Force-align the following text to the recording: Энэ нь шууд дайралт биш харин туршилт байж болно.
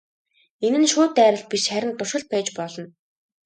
Энэ 0.65 0.79
нь 0.81 0.89
шууд 0.91 1.11
дайралт 1.15 1.47
биш 1.51 1.63
харин 1.71 1.91
туршилт 1.97 2.27
байж 2.31 2.47
болно. 2.57 2.85